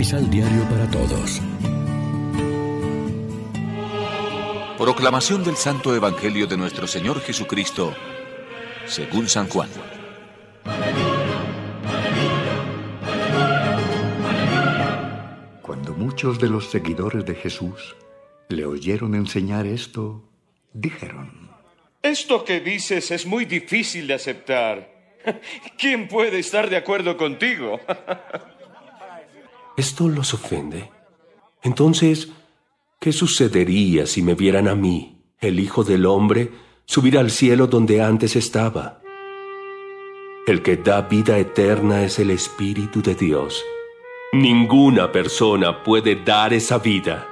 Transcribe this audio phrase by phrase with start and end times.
[0.00, 1.42] Misal Diario para Todos.
[4.78, 7.94] Proclamación del Santo Evangelio de nuestro Señor Jesucristo,
[8.86, 9.68] según San Juan.
[15.60, 17.94] Cuando muchos de los seguidores de Jesús
[18.48, 20.24] le oyeron enseñar esto,
[20.72, 21.50] dijeron,
[22.00, 25.18] Esto que dices es muy difícil de aceptar.
[25.76, 27.78] ¿Quién puede estar de acuerdo contigo?
[29.76, 30.90] ¿Esto los ofende?
[31.62, 32.28] Entonces,
[32.98, 36.50] ¿qué sucedería si me vieran a mí, el Hijo del Hombre,
[36.86, 39.00] subir al cielo donde antes estaba?
[40.46, 43.64] El que da vida eterna es el Espíritu de Dios.
[44.32, 47.28] Ninguna persona puede dar esa vida.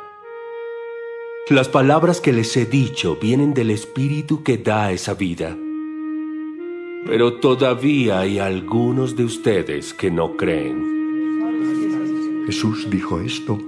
[1.49, 5.57] Las palabras que les he dicho vienen del Espíritu que da esa vida.
[7.07, 10.98] Pero todavía hay algunos de ustedes que no creen.
[12.49, 13.59] Jesús dijo esto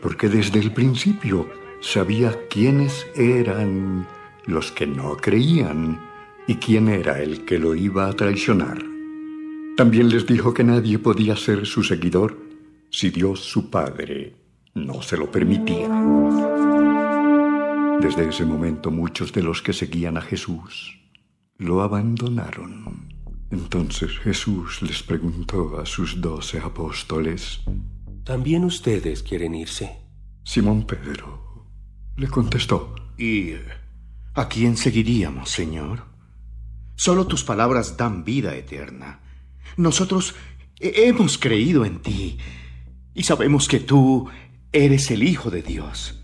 [0.00, 1.48] porque desde el principio
[1.80, 4.06] sabía quiénes eran
[4.46, 6.00] los que no creían
[6.46, 8.78] y quién era el que lo iba a traicionar.
[9.76, 12.38] También les dijo que nadie podía ser su seguidor
[12.88, 14.36] si Dios su Padre
[14.74, 15.88] no se lo permitía.
[18.00, 21.00] Desde ese momento muchos de los que seguían a Jesús
[21.56, 23.18] lo abandonaron.
[23.50, 27.60] Entonces Jesús les preguntó a sus doce apóstoles,
[28.28, 30.02] ¿También ustedes quieren irse?
[30.44, 31.64] Simón Pedro
[32.14, 33.54] le contestó, ¿Y
[34.34, 36.02] a quién seguiríamos, Señor?
[36.94, 39.20] Solo tus palabras dan vida eterna.
[39.78, 40.34] Nosotros
[40.78, 42.36] hemos creído en ti
[43.14, 44.28] y sabemos que tú
[44.72, 46.22] eres el Hijo de Dios.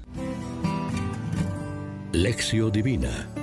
[2.13, 3.34] Lección Divina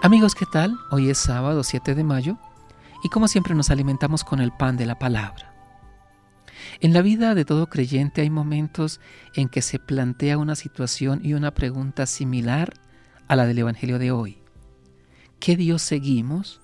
[0.00, 0.78] Amigos, ¿qué tal?
[0.92, 2.38] Hoy es sábado 7 de mayo
[3.02, 5.52] y como siempre nos alimentamos con el pan de la palabra.
[6.78, 9.00] En la vida de todo creyente hay momentos
[9.34, 12.74] en que se plantea una situación y una pregunta similar
[13.26, 14.38] a la del Evangelio de hoy.
[15.40, 16.60] ¿Qué Dios seguimos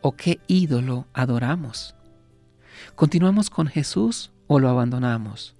[0.00, 1.94] o qué ídolo adoramos?
[2.96, 5.54] ¿Continuamos con Jesús o lo abandonamos?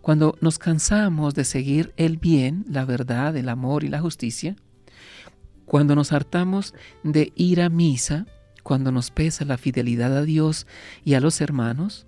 [0.00, 4.56] Cuando nos cansamos de seguir el bien, la verdad, el amor y la justicia,
[5.74, 8.26] cuando nos hartamos de ir a misa,
[8.62, 10.68] cuando nos pesa la fidelidad a Dios
[11.04, 12.06] y a los hermanos,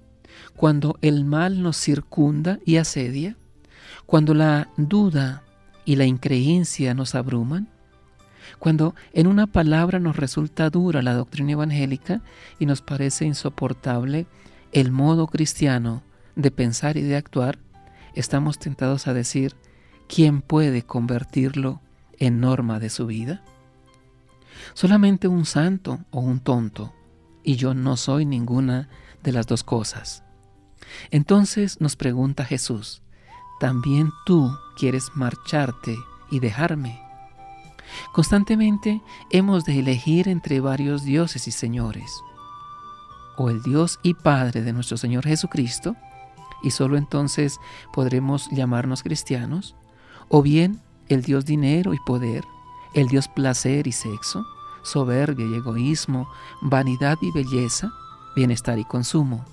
[0.55, 3.37] cuando el mal nos circunda y asedia,
[4.07, 5.43] cuando la duda
[5.85, 7.67] y la increencia nos abruman,
[8.61, 12.23] cuando en una palabra nos resulta dura la doctrina evangélica
[12.61, 14.29] y nos parece insoportable
[14.71, 16.05] el modo cristiano
[16.37, 17.59] de pensar y de actuar,
[18.15, 19.57] estamos tentados a decir,
[20.07, 21.81] ¿quién puede convertirlo
[22.21, 23.43] en norma de su vida?
[24.75, 26.95] Solamente un santo o un tonto,
[27.43, 28.89] y yo no soy ninguna
[29.23, 30.25] de las dos cosas.
[31.11, 33.03] Entonces nos pregunta Jesús,
[33.61, 35.97] ¿también tú quieres marcharte
[36.31, 37.01] y dejarme?
[38.13, 42.11] Constantemente hemos de elegir entre varios dioses y señores,
[43.37, 45.97] o el Dios y Padre de nuestro Señor Jesucristo,
[46.63, 47.61] y solo entonces
[47.93, 49.77] podremos llamarnos cristianos,
[50.29, 52.45] o bien el Dios dinero y poder,
[52.97, 54.47] el Dios placer y sexo,
[54.83, 56.29] soberbia y egoísmo,
[56.63, 57.93] vanidad y belleza,
[58.35, 59.45] bienestar y consumo.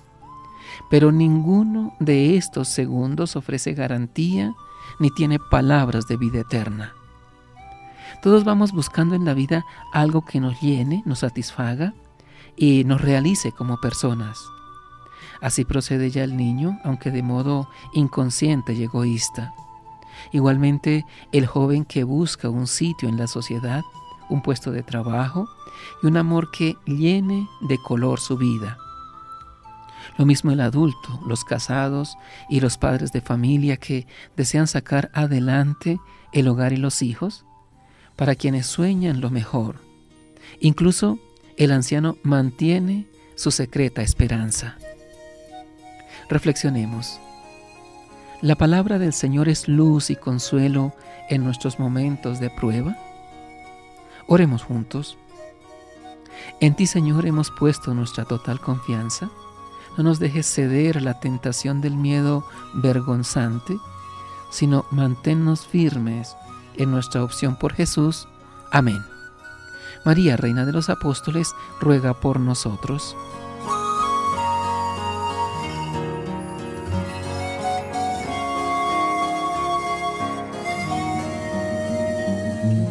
[0.90, 4.54] Pero ninguno de estos segundos ofrece garantía
[4.98, 6.94] ni tiene palabras de vida eterna.
[8.22, 11.92] Todos vamos buscando en la vida algo que nos llene, nos satisfaga
[12.56, 14.40] y nos realice como personas.
[15.42, 19.52] Así procede ya el niño, aunque de modo inconsciente y egoísta.
[20.32, 23.82] Igualmente, el joven que busca un sitio en la sociedad,
[24.28, 25.48] un puesto de trabajo
[26.02, 28.78] y un amor que llene de color su vida.
[30.16, 32.16] Lo mismo el adulto, los casados
[32.48, 34.06] y los padres de familia que
[34.36, 35.98] desean sacar adelante
[36.32, 37.44] el hogar y los hijos,
[38.16, 39.76] para quienes sueñan lo mejor.
[40.60, 41.18] Incluso
[41.56, 44.76] el anciano mantiene su secreta esperanza.
[46.28, 47.20] Reflexionemos.
[48.44, 50.92] ¿La palabra del Señor es luz y consuelo
[51.30, 52.94] en nuestros momentos de prueba?
[54.26, 55.16] Oremos juntos.
[56.60, 59.30] En ti, Señor, hemos puesto nuestra total confianza.
[59.96, 62.44] No nos dejes ceder a la tentación del miedo
[62.74, 63.78] vergonzante,
[64.50, 66.36] sino manténnos firmes
[66.76, 68.28] en nuestra opción por Jesús.
[68.70, 69.02] Amén.
[70.04, 73.16] María, Reina de los Apóstoles, ruega por nosotros.